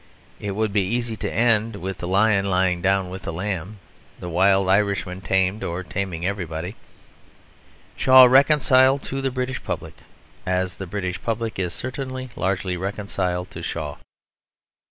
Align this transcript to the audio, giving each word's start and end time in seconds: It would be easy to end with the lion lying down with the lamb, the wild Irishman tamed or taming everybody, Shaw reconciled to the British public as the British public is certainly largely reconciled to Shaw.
It 0.39 0.55
would 0.55 0.73
be 0.73 0.81
easy 0.81 1.15
to 1.17 1.31
end 1.31 1.75
with 1.75 1.99
the 1.99 2.07
lion 2.07 2.45
lying 2.49 2.81
down 2.81 3.11
with 3.11 3.21
the 3.21 3.31
lamb, 3.31 3.77
the 4.19 4.29
wild 4.29 4.67
Irishman 4.67 5.21
tamed 5.21 5.63
or 5.63 5.83
taming 5.83 6.25
everybody, 6.25 6.75
Shaw 7.95 8.23
reconciled 8.25 9.03
to 9.03 9.21
the 9.21 9.29
British 9.29 9.63
public 9.63 9.93
as 10.43 10.77
the 10.77 10.87
British 10.87 11.21
public 11.21 11.59
is 11.59 11.75
certainly 11.75 12.31
largely 12.35 12.75
reconciled 12.77 13.51
to 13.51 13.61
Shaw. 13.61 13.97